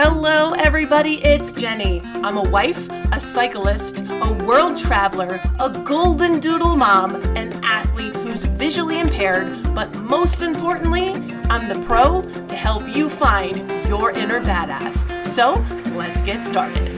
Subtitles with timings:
[0.00, 2.00] Hello, everybody, it's Jennie.
[2.22, 8.44] I'm a wife, a cyclist, a world traveler, a golden doodle mom, an athlete who's
[8.44, 11.14] visually impaired, but most importantly,
[11.50, 13.56] I'm the pro to help you find
[13.88, 15.20] your inner badass.
[15.20, 15.54] So
[15.96, 16.94] let's get started.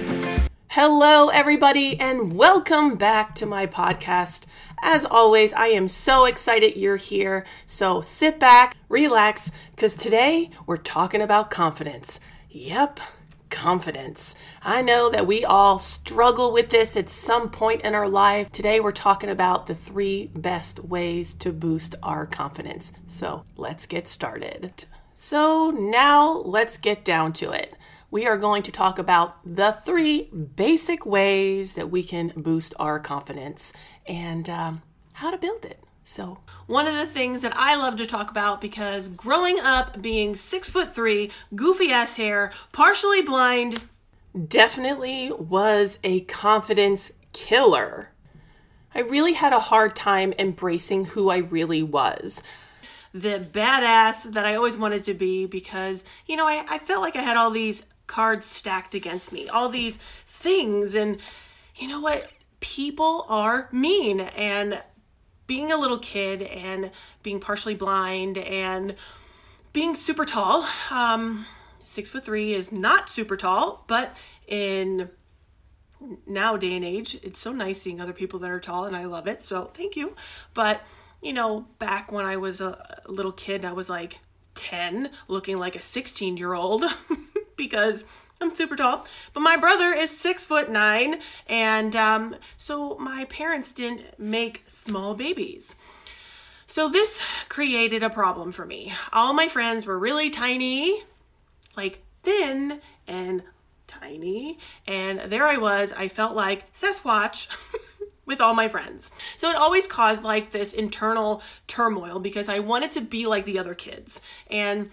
[0.68, 4.44] Hello, everybody, and welcome back to my podcast.
[4.82, 7.46] As always, I am so excited you're here.
[7.66, 12.20] So sit back, relax, because today we're talking about confidence.
[12.52, 12.98] Yep,
[13.48, 14.34] confidence.
[14.60, 18.50] I know that we all struggle with this at some point in our life.
[18.50, 22.90] Today we're talking about the three best ways to boost our confidence.
[23.06, 24.84] So let's get started.
[25.14, 27.74] So now let's get down to it.
[28.10, 32.98] We are going to talk about the three basic ways that we can boost our
[32.98, 33.72] confidence
[34.06, 35.84] and um, how to build it.
[36.04, 40.34] So, one of the things that I love to talk about because growing up being
[40.34, 43.82] six foot three, goofy ass hair, partially blind,
[44.48, 48.10] definitely was a confidence killer.
[48.94, 52.42] I really had a hard time embracing who I really was.
[53.12, 57.16] The badass that I always wanted to be because, you know, I, I felt like
[57.16, 60.94] I had all these cards stacked against me, all these things.
[60.94, 61.18] And
[61.76, 62.30] you know what?
[62.60, 64.20] People are mean.
[64.20, 64.82] And
[65.50, 66.92] being a little kid and
[67.24, 68.94] being partially blind and
[69.72, 70.64] being super tall.
[70.92, 71.44] Um,
[71.84, 74.14] six foot three is not super tall, but
[74.46, 75.10] in
[76.24, 79.06] now day and age, it's so nice seeing other people that are tall, and I
[79.06, 79.42] love it.
[79.42, 80.14] So thank you.
[80.54, 80.82] But
[81.20, 84.20] you know, back when I was a little kid, I was like
[84.54, 86.84] 10, looking like a 16 year old
[87.56, 88.04] because
[88.40, 93.72] I'm super tall, but my brother is six foot nine, and um, so my parents
[93.72, 95.74] didn't make small babies.
[96.66, 98.94] So this created a problem for me.
[99.12, 101.02] All my friends were really tiny,
[101.76, 103.42] like thin and
[103.86, 105.92] tiny, and there I was.
[105.92, 107.48] I felt like Sasquatch.
[108.26, 109.10] with all my friends.
[109.38, 113.58] So it always caused like this internal turmoil because I wanted to be like the
[113.58, 114.20] other kids.
[114.48, 114.90] And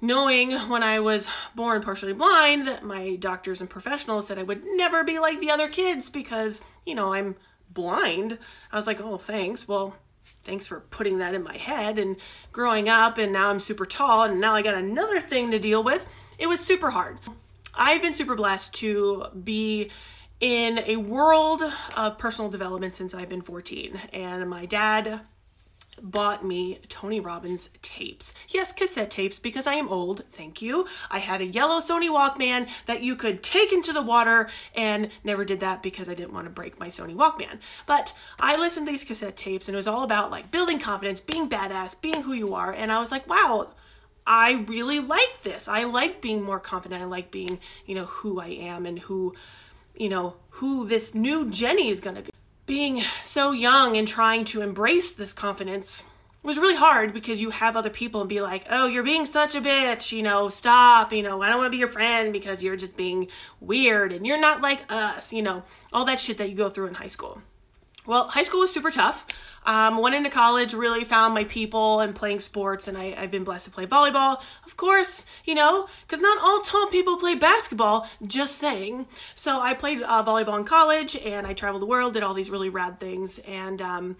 [0.00, 4.62] knowing when I was born partially blind that my doctors and professionals said I would
[4.64, 7.36] never be like the other kids because, you know, I'm
[7.70, 8.38] blind.
[8.70, 9.66] I was like, oh, thanks.
[9.66, 9.94] Well,
[10.44, 11.98] thanks for putting that in my head.
[11.98, 12.16] And
[12.52, 15.82] growing up, and now I'm super tall, and now I got another thing to deal
[15.82, 16.06] with.
[16.38, 17.18] It was super hard.
[17.74, 19.90] I've been super blessed to be
[20.40, 21.62] in a world
[21.96, 23.98] of personal development since I've been 14.
[24.12, 25.20] And my dad
[26.02, 28.34] bought me Tony Robbins tapes.
[28.48, 30.24] Yes, cassette tapes because I am old.
[30.32, 30.86] Thank you.
[31.10, 35.44] I had a yellow Sony Walkman that you could take into the water and never
[35.44, 37.58] did that because I didn't want to break my Sony Walkman.
[37.86, 41.20] But I listened to these cassette tapes and it was all about like building confidence,
[41.20, 42.72] being badass, being who you are.
[42.72, 43.70] And I was like, wow,
[44.26, 45.68] I really like this.
[45.68, 47.00] I like being more confident.
[47.00, 49.34] I like being, you know, who I am and who,
[49.96, 52.30] you know, who this new Jennie is going to be
[52.66, 56.02] being so young and trying to embrace this confidence
[56.42, 59.54] was really hard because you have other people and be like, oh, you're being such
[59.54, 62.62] a bitch, you know, stop, you know, I don't want to be your friend because
[62.62, 63.28] you're just being
[63.60, 66.86] weird and you're not like us, you know, all that shit that you go through
[66.86, 67.40] in high school.
[68.06, 69.26] Well, high school was super tough.
[69.64, 73.42] Um, went into college, really found my people and playing sports, and I, have been
[73.42, 74.40] blessed to play volleyball.
[74.64, 79.06] Of course, you know, because not all tall people play basketball, just saying.
[79.34, 82.48] So I played uh, volleyball in college, and I traveled the world, did all these
[82.48, 84.16] really rad things, and um,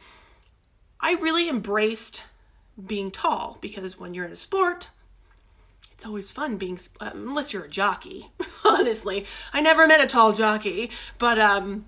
[1.01, 2.25] I really embraced
[2.85, 4.89] being tall because when you're in a sport,
[5.93, 8.33] it's always fun being, uh, unless you're a jockey,
[8.65, 9.27] honestly.
[9.53, 11.87] I never met a tall jockey, but, um,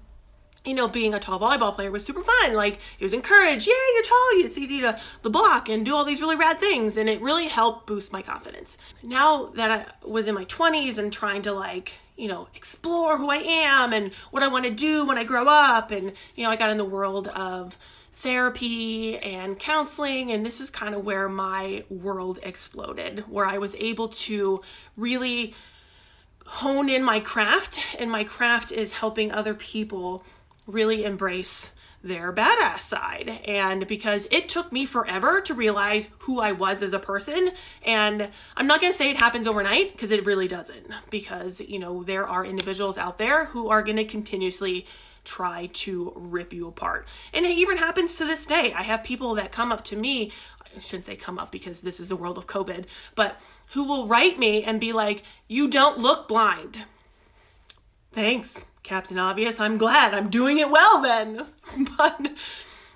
[0.65, 2.55] you know, being a tall volleyball player was super fun.
[2.55, 6.05] Like, it was encouraged, yeah, you're tall, it's easy to the block and do all
[6.05, 6.97] these really rad things.
[6.97, 8.77] And it really helped boost my confidence.
[9.03, 13.31] Now that I was in my 20s and trying to, like, you know, explore who
[13.31, 16.51] I am and what I want to do when I grow up, and, you know,
[16.51, 17.79] I got in the world of
[18.17, 23.77] therapy and counseling, and this is kind of where my world exploded, where I was
[23.77, 24.61] able to
[24.97, 25.55] really
[26.45, 30.25] hone in my craft, and my craft is helping other people
[30.69, 31.73] really embrace
[32.03, 33.41] their badass side.
[33.45, 37.51] And because it took me forever to realize who I was as a person.
[37.83, 40.93] And I'm not going to say it happens overnight because it really doesn't.
[41.11, 44.87] Because, you know, there are individuals out there who are going to continuously
[45.25, 47.07] try to rip you apart.
[47.35, 48.73] And it even happens to this day.
[48.73, 50.33] I have people that come up to me,
[50.75, 52.85] I shouldn't say come up because this is a world of COVID,
[53.15, 53.41] but
[53.73, 56.85] who will write me and be like, You don't look blind.
[58.13, 58.65] Thanks.
[58.83, 59.61] Captain Obvious.
[59.61, 61.47] I'm glad I'm doing it well then.
[61.99, 62.33] but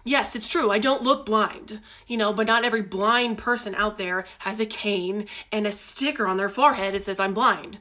[0.04, 0.70] yes, it's true.
[0.70, 4.66] I don't look blind, you know, but not every blind person out there has a
[4.66, 7.78] cane and a sticker on their forehead that says I'm blind.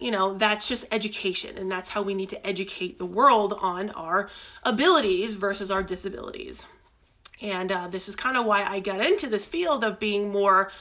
[0.00, 1.58] you know, that's just education.
[1.58, 4.30] And that's how we need to educate the world on our
[4.64, 6.66] abilities versus our disabilities.
[7.42, 10.72] And uh, this is kind of why I got into this field of being more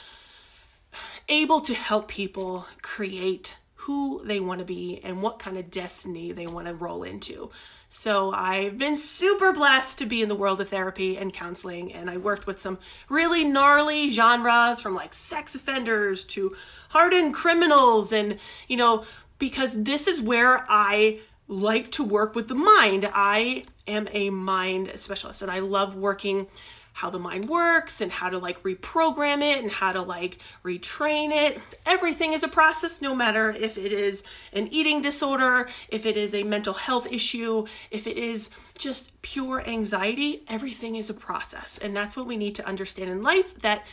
[1.28, 3.56] able to help people create
[3.90, 7.50] who they want to be and what kind of destiny they want to roll into.
[7.90, 12.08] So I've been super blessed to be in the world of therapy and counseling, and
[12.08, 12.78] I worked with some
[13.10, 16.56] really gnarly genres from like sex offenders to
[16.90, 18.38] hardened criminals, and
[18.68, 19.06] you know,
[19.40, 23.10] because this is where I like to work with the mind.
[23.12, 26.46] I am a mind specialist, and I love working
[27.00, 31.32] how the mind works and how to like reprogram it and how to like retrain
[31.32, 31.58] it.
[31.86, 36.36] Everything is a process, no matter if it is an eating disorder, if it is
[36.36, 41.78] a mental health issue, if it is just pure anxiety, everything is a process.
[41.78, 43.86] And that's what we need to understand in life that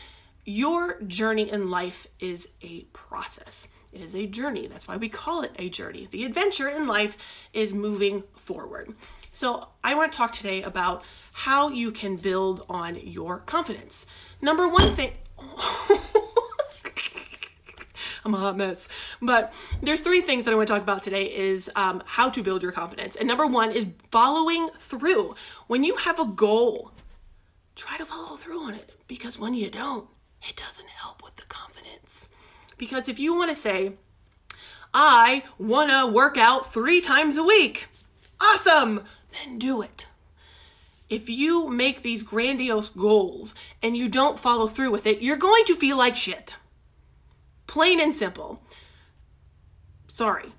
[0.45, 3.69] your journey in life is a process.
[3.93, 4.67] It is a journey.
[4.67, 6.09] That's why we call it a journey.
[6.11, 7.17] The adventure in life
[7.53, 8.95] is moving forward.
[9.37, 11.05] So, I want to talk today about
[11.35, 14.07] how you can build on your confidence.
[14.41, 15.13] Number one thing.
[18.25, 18.89] I'm a hot mess.
[19.21, 19.53] But
[19.83, 22.63] there's three things that I want to talk about today is um, how to build
[22.63, 23.15] your confidence.
[23.15, 25.35] And number one is following through.
[25.67, 26.93] When you have a goal,
[27.75, 30.09] try to follow through on it because when you don't,
[30.49, 32.31] it doesn't help with the confidence.
[32.79, 33.93] Because if you want to say,
[34.95, 37.89] I want to work out three times a week,
[38.41, 39.03] awesome,
[39.45, 40.07] then do it.
[41.09, 45.65] If you make these grandiose goals and you don't follow through with it, you're going
[45.67, 46.57] to feel like shit.
[47.67, 48.61] Plain and simple.
[50.09, 50.53] Sorry,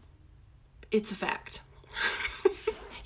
[0.92, 1.62] it's a fact.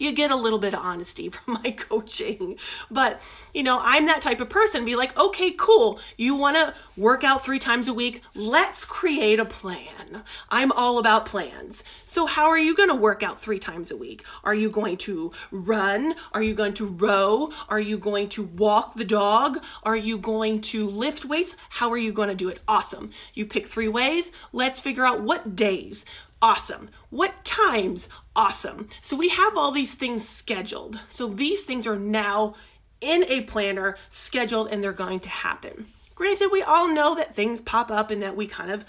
[0.01, 2.57] you get a little bit of honesty from my coaching.
[2.89, 3.21] But,
[3.53, 4.83] you know, I'm that type of person.
[4.83, 5.99] Be like, okay, cool.
[6.17, 8.21] You want to work out three times a week?
[8.33, 10.23] Let's create a plan.
[10.49, 11.83] I'm all about plans.
[12.03, 14.25] So, how are you going to work out three times a week?
[14.43, 16.15] Are you going to run?
[16.33, 17.51] Are you going to row?
[17.69, 19.63] Are you going to walk the dog?
[19.83, 21.55] Are you going to lift weights?
[21.69, 22.59] How are you going to do it?
[22.67, 23.11] Awesome.
[23.33, 24.31] You pick three ways.
[24.51, 26.05] Let's figure out what days.
[26.41, 26.89] Awesome.
[27.09, 28.09] What times?
[28.35, 28.89] Awesome.
[29.01, 30.99] So we have all these things scheduled.
[31.07, 32.55] So these things are now
[32.99, 35.87] in a planner, scheduled, and they're going to happen.
[36.15, 38.85] Granted, we all know that things pop up and that we kind of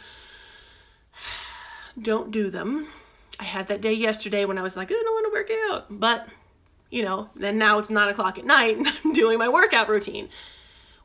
[2.00, 2.88] don't do them.
[3.38, 5.86] I had that day yesterday when I was like, I don't want to work out.
[5.90, 6.28] But,
[6.90, 10.30] you know, then now it's nine o'clock at night and I'm doing my workout routine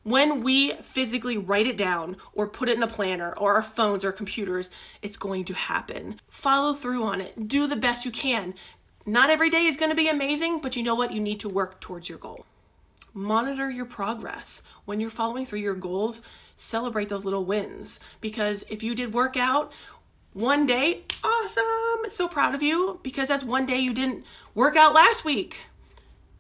[0.07, 4.06] when we physically write it down or put it in a planner or our phones
[4.06, 4.69] or computers,
[5.01, 6.21] it's going to happen.
[6.30, 7.50] Follow through on it.
[7.50, 8.54] Do the best you can.
[9.06, 11.12] Not every day is going to be amazing, but you know what?
[11.12, 12.45] You need to work towards your goal.
[13.13, 14.63] Monitor your progress.
[14.86, 16.21] When you're following through your goals,
[16.56, 19.74] celebrate those little wins because if you did work out
[20.31, 21.65] one day, awesome.
[22.07, 24.24] So proud of you because that's one day you didn't
[24.56, 25.63] work out last week.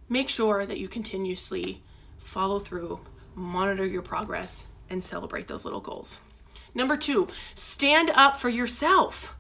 [0.07, 1.81] Make sure that you continuously
[2.17, 3.01] follow through
[3.37, 6.19] monitor your progress, and celebrate those little goals.
[6.73, 9.33] Number two, stand up for yourself.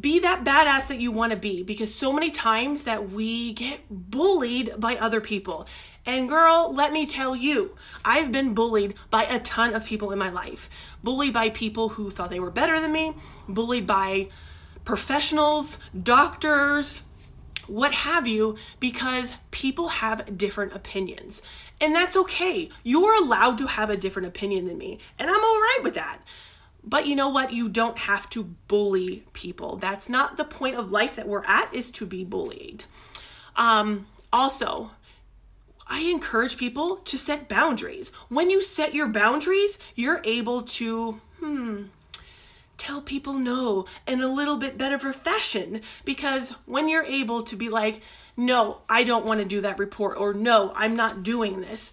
[0.00, 3.82] Be that badass that you want to be because so many times that we get
[3.90, 5.66] bullied by other people.
[6.06, 10.18] And girl, let me tell you, I've been bullied by a ton of people in
[10.18, 10.68] my life.
[11.02, 13.14] Bullied by people who thought they were better than me,
[13.48, 14.28] bullied by
[14.84, 17.02] professionals, doctors,
[17.66, 21.42] what have you, because people have different opinions.
[21.80, 22.70] And that's okay.
[22.82, 26.20] You're allowed to have a different opinion than me, and I'm all right with that.
[26.86, 27.52] But you know what?
[27.52, 29.76] You don't have to bully people.
[29.76, 32.84] That's not the point of life that we're at, is to be bullied.
[33.56, 34.90] Um, also,
[35.86, 38.12] I encourage people to set boundaries.
[38.28, 41.84] When you set your boundaries, you're able to, hmm,
[42.76, 45.80] tell people no in a little bit better fashion.
[46.04, 48.00] Because when you're able to be like
[48.36, 51.92] no i don't want to do that report or no i'm not doing this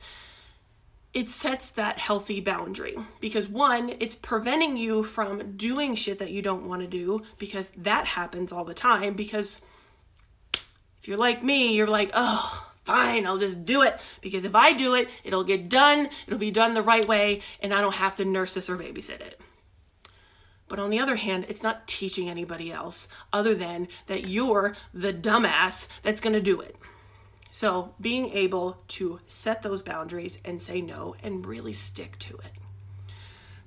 [1.14, 2.96] it sets that healthy boundary.
[3.20, 7.70] Because one it's preventing you from doing shit that you don't want to do because
[7.78, 9.14] that happens all the time.
[9.14, 9.62] Because
[10.54, 14.00] if you're like me you're like oh fine i'll just do it.
[14.22, 17.74] Because if i do it it'll get done it'll be done the right way and
[17.74, 19.40] i don't have to nurse this or babysit it
[20.72, 25.12] but on the other hand, it's not teaching anybody else other than that you're the
[25.12, 26.78] dumbass that's going to do it.
[27.52, 32.54] So, being able to set those boundaries and say no and really stick to it.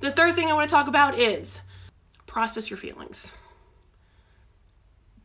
[0.00, 1.60] The third thing I want to talk about is
[2.26, 3.32] process your feelings.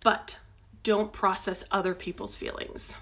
[0.02, 0.38] But
[0.84, 2.98] don't process other people's feelings.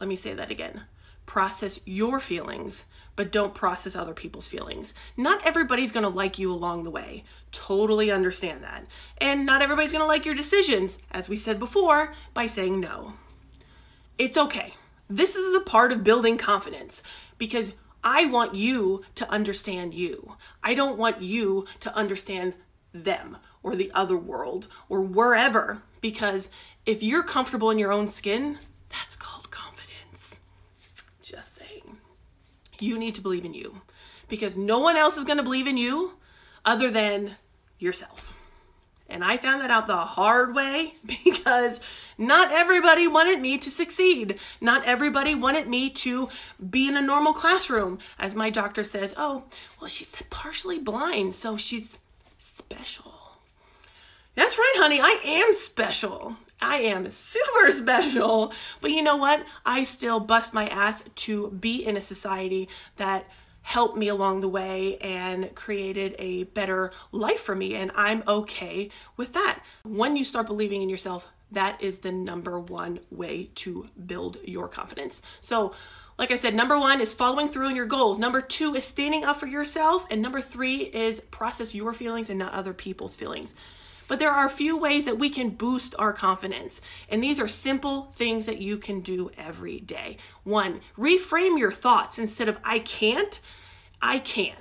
[0.00, 0.82] Let me say that again.
[1.28, 4.94] Process your feelings, but don't process other people's feelings.
[5.16, 7.22] Not everybody's gonna like you along the way.
[7.52, 8.86] Totally understand that.
[9.18, 13.12] And not everybody's gonna like your decisions, as we said before, by saying no.
[14.18, 14.74] It's okay.
[15.08, 17.02] This is a part of building confidence
[17.38, 20.34] because I want you to understand you.
[20.62, 22.54] I don't want you to understand
[22.92, 26.48] them or the other world or wherever because
[26.86, 28.58] if you're comfortable in your own skin,
[28.90, 30.38] that's called confidence.
[31.22, 31.98] Just saying.
[32.80, 33.80] You need to believe in you
[34.28, 36.12] because no one else is going to believe in you
[36.64, 37.32] other than
[37.78, 38.34] yourself.
[39.10, 40.94] And I found that out the hard way
[41.24, 41.80] because
[42.18, 44.38] not everybody wanted me to succeed.
[44.60, 46.28] Not everybody wanted me to
[46.68, 47.98] be in a normal classroom.
[48.18, 49.44] As my doctor says, oh,
[49.80, 51.98] well, she's partially blind, so she's
[52.38, 53.14] special.
[54.34, 56.36] That's right, honey, I am special.
[56.60, 58.52] I am super special.
[58.80, 59.44] But you know what?
[59.64, 63.26] I still bust my ass to be in a society that
[63.62, 67.74] helped me along the way and created a better life for me.
[67.74, 69.60] And I'm okay with that.
[69.84, 74.68] When you start believing in yourself, that is the number one way to build your
[74.68, 75.22] confidence.
[75.40, 75.74] So,
[76.18, 78.18] like I said, number one is following through on your goals.
[78.18, 80.04] Number two is standing up for yourself.
[80.10, 83.54] And number three is process your feelings and not other people's feelings.
[84.08, 86.80] But there are a few ways that we can boost our confidence.
[87.08, 90.16] And these are simple things that you can do every day.
[90.42, 93.38] One, reframe your thoughts instead of I can't,
[94.02, 94.56] I can.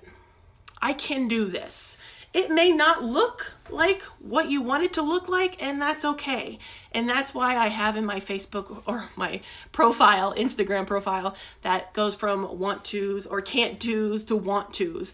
[0.80, 1.98] I can do this.
[2.34, 6.60] It may not look like what you want it to look like, and that's okay.
[6.92, 12.16] And that's why I have in my Facebook or my profile, Instagram profile, that goes
[12.16, 15.14] from want tos or can't do's to want tos.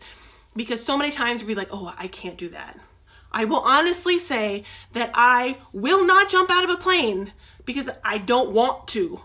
[0.55, 2.79] Because so many times we are like, oh, I can't do that.
[3.33, 4.63] I will honestly say
[4.93, 7.33] that I will not jump out of a plane
[7.65, 9.21] because I don't want to.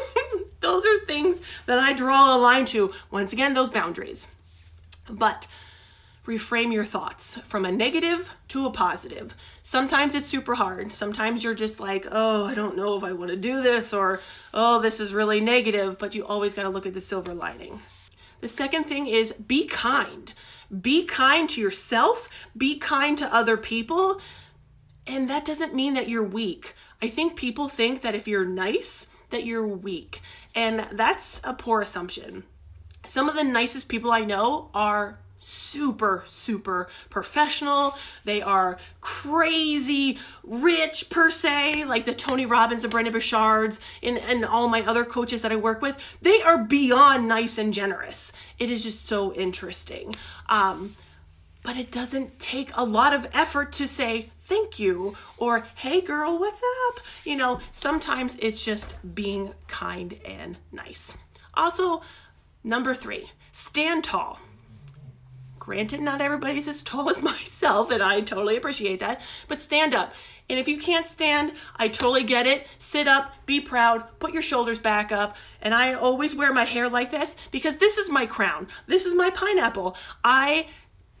[0.60, 2.92] those are things that I draw a line to.
[3.10, 4.28] Once again, those boundaries.
[5.08, 5.46] But
[6.26, 9.34] reframe your thoughts from a negative to a positive.
[9.62, 10.92] Sometimes it's super hard.
[10.92, 14.20] Sometimes you're just like, oh, I don't know if I want to do this, or
[14.52, 17.80] oh, this is really negative, but you always got to look at the silver lining.
[18.40, 20.32] The second thing is be kind.
[20.80, 24.20] Be kind to yourself, be kind to other people.
[25.06, 26.74] And that doesn't mean that you're weak.
[27.00, 30.20] I think people think that if you're nice, that you're weak.
[30.54, 32.44] And that's a poor assumption.
[33.06, 37.96] Some of the nicest people I know are super, super professional.
[38.24, 44.44] They are crazy rich per se, like the Tony Robbins and Brendon Burchards and, and
[44.44, 45.96] all my other coaches that I work with.
[46.22, 48.32] They are beyond nice and generous.
[48.58, 50.14] It is just so interesting.
[50.48, 50.96] Um,
[51.62, 56.38] but it doesn't take a lot of effort to say thank you or hey girl,
[56.38, 57.00] what's up?
[57.24, 61.18] You know, sometimes it's just being kind and nice.
[61.54, 62.02] Also,
[62.64, 64.38] number three, stand tall
[65.68, 70.14] Granted, not everybody's as tall as myself, and I totally appreciate that, but stand up.
[70.48, 72.66] And if you can't stand, I totally get it.
[72.78, 75.36] Sit up, be proud, put your shoulders back up.
[75.60, 78.68] And I always wear my hair like this because this is my crown.
[78.86, 79.94] This is my pineapple.
[80.24, 80.68] I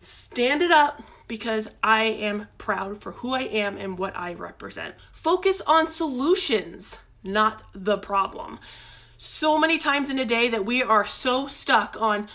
[0.00, 4.94] stand it up because I am proud for who I am and what I represent.
[5.12, 8.60] Focus on solutions, not the problem.
[9.18, 12.28] So many times in a day that we are so stuck on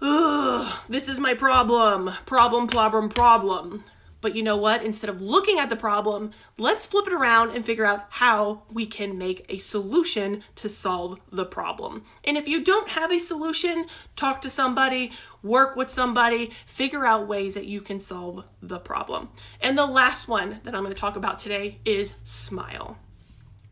[0.00, 3.84] ugh, this is my problem, problem, problem, problem.
[4.24, 4.82] But you know what?
[4.82, 8.86] Instead of looking at the problem, let's flip it around and figure out how we
[8.86, 12.04] can make a solution to solve the problem.
[12.24, 13.84] And if you don't have a solution,
[14.16, 19.28] talk to somebody, work with somebody, figure out ways that you can solve the problem.
[19.60, 22.96] And the last one that I'm going to talk about today is smile.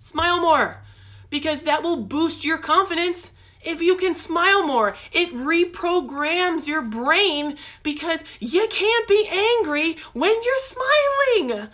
[0.00, 0.82] Smile more
[1.30, 3.32] because that will boost your confidence
[3.64, 4.96] if you can smile more.
[5.12, 11.68] It reprograms your brain because you can't be angry when you're smiling.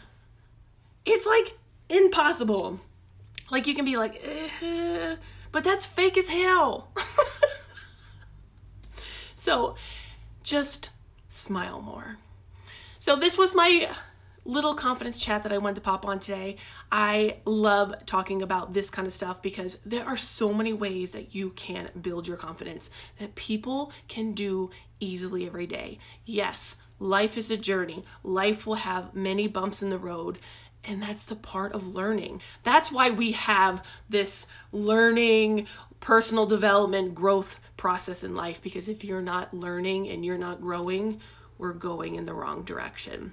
[1.04, 2.80] It's like impossible.
[3.50, 5.16] Like you can be like, eh,
[5.52, 6.92] but that's fake as hell.
[9.34, 9.74] so
[10.42, 10.90] just
[11.28, 12.18] smile more.
[13.00, 13.90] So this was my
[14.48, 16.56] little confidence chat that I wanted to pop on today.
[16.90, 21.34] I love talking about this kind of stuff because there are so many ways that
[21.34, 22.88] you can build your confidence
[23.18, 25.98] that people can do easily every day.
[26.24, 30.38] Yes, life is a journey, life will have many bumps in the road.
[30.82, 32.40] And that's the part of learning.
[32.62, 35.66] That's why we have this learning,
[36.00, 38.62] personal development, growth process in life.
[38.62, 41.20] Because if you're not learning and you're not growing,
[41.58, 43.32] we're going in the wrong direction.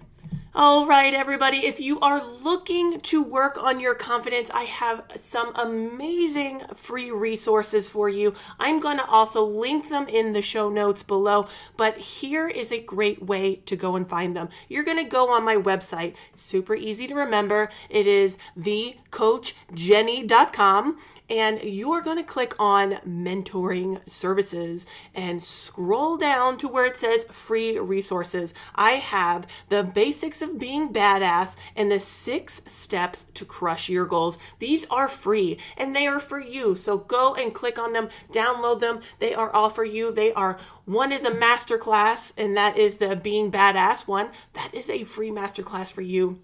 [0.58, 5.53] All right, everybody, if you are looking to work on your confidence, I have some
[5.53, 8.34] amazing free resources for you.
[8.58, 12.79] I'm going to also link them in the show notes below, but here is a
[12.79, 14.48] great way to go and find them.
[14.70, 17.67] You're going to go on my website, super easy to remember.
[17.89, 26.70] It is thecoachjennie.com, and you're going to click on mentoring services and scroll down to
[26.70, 28.53] where it says free resources.
[28.74, 29.84] I have the
[30.15, 34.38] basics of being badass and the six steps to crush your goals.
[34.60, 36.74] These are free and they are for you.
[36.77, 39.01] So go and click on them, download them.
[39.19, 40.13] They are all for you.
[40.13, 44.29] They are one is a masterclass, and that is the being badass one.
[44.53, 46.39] That is a free masterclass for you.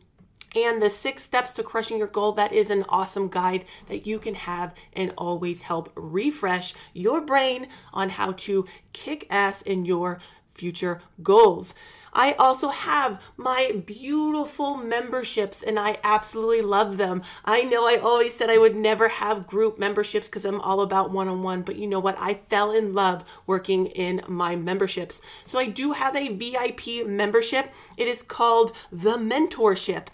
[0.53, 4.19] And the six steps to crushing your goal, that is an awesome guide that you
[4.19, 10.19] can have and always help refresh your brain on how to kick ass in your
[10.61, 11.73] future goals.
[12.13, 17.23] I also have my beautiful memberships and I absolutely love them.
[17.43, 21.09] I know I always said I would never have group memberships because I'm all about
[21.09, 22.19] one on one, but you know what?
[22.19, 25.19] I fell in love working in my memberships.
[25.45, 27.73] So I do have a VIP membership.
[27.97, 30.07] It is called the Mentorship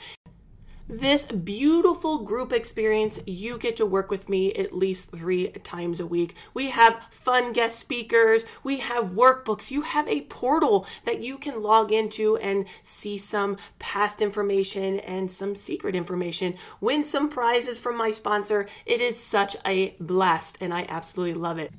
[0.89, 6.05] this beautiful group experience, you get to work with me at least three times a
[6.05, 6.33] week.
[6.53, 11.61] We have fun guest speakers, we have workbooks, you have a portal that you can
[11.61, 17.97] log into and see some past information and some secret information, win some prizes from
[17.97, 18.67] my sponsor.
[18.85, 21.71] It is such a blast, and I absolutely love it.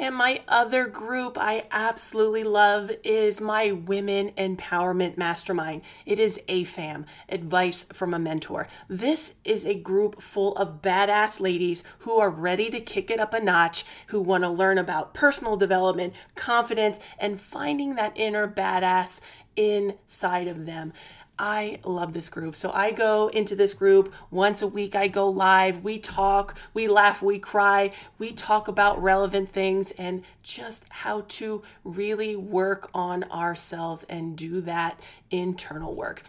[0.00, 5.82] And my other group I absolutely love is my Women Empowerment Mastermind.
[6.06, 8.68] It is AFAM, Advice from a Mentor.
[8.86, 13.34] This is a group full of badass ladies who are ready to kick it up
[13.34, 19.20] a notch, who want to learn about personal development, confidence, and finding that inner badass
[19.56, 20.92] inside of them.
[21.38, 22.56] I love this group.
[22.56, 24.96] So I go into this group once a week.
[24.96, 25.84] I go live.
[25.84, 27.92] We talk, we laugh, we cry.
[28.18, 34.60] We talk about relevant things and just how to really work on ourselves and do
[34.62, 36.24] that internal work.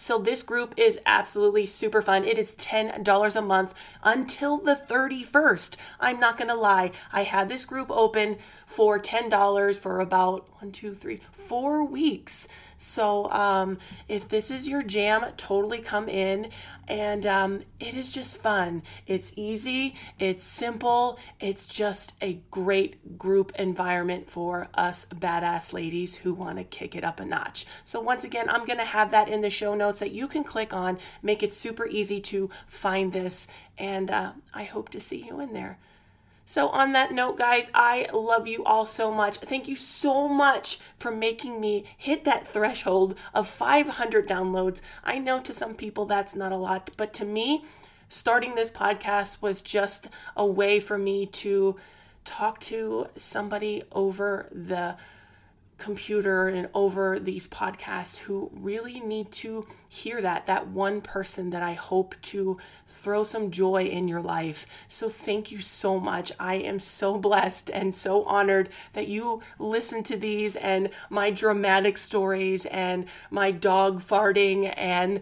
[0.00, 2.24] So this group is absolutely super fun.
[2.24, 5.76] It is $10 a month until the 31st.
[6.00, 6.92] I'm not going to lie.
[7.12, 12.48] I had this group open for $10 for about one, two, three, four weeks.
[12.82, 13.76] So um,
[14.08, 16.48] if this is your jam, totally come in.
[16.88, 18.82] And um, it is just fun.
[19.06, 26.32] It's easy, it's simple, it's just a great group environment for us badass ladies who
[26.32, 27.66] want to kick it up a notch.
[27.84, 30.42] So, once again, I'm going to have that in the show notes that you can
[30.42, 33.46] click on, make it super easy to find this.
[33.76, 35.78] And uh, I hope to see you in there.
[36.50, 39.36] So, on that note, guys, I love you all so much.
[39.36, 44.80] Thank you so much for making me hit that threshold of 500 downloads.
[45.04, 47.64] I know to some people that's not a lot, but to me,
[48.08, 51.76] starting this podcast was just a way for me to
[52.24, 54.96] talk to somebody over the
[55.80, 61.62] computer and over these podcasts who really need to hear that that one person that
[61.62, 64.66] I hope to throw some joy in your life.
[64.86, 66.30] So thank you so much.
[66.38, 71.98] I am so blessed and so honored that you listen to these and my dramatic
[71.98, 75.20] stories and my dog farting and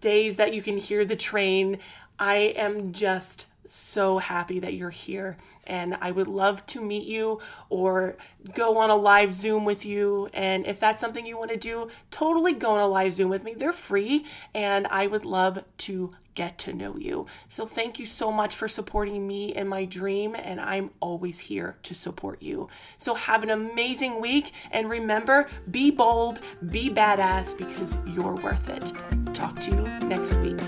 [0.00, 1.78] days that you can hear the train.
[2.18, 7.40] I am just so happy that you're here and I would love to meet you
[7.68, 8.16] or
[8.54, 10.28] go on a live Zoom with you.
[10.32, 13.44] And if that's something you want to do, totally go on a live Zoom with
[13.44, 13.54] me.
[13.54, 17.26] They're free and I would love to get to know you.
[17.48, 21.76] So thank you so much for supporting me in my dream and I'm always here
[21.82, 22.68] to support you.
[22.96, 28.92] So have an amazing week and remember, be bold, be badass because you're worth it.
[29.34, 30.58] Talk to you next week.